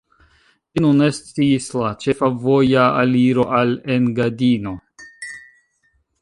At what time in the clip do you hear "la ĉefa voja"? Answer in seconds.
1.81-2.87